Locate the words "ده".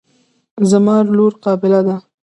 1.87-1.95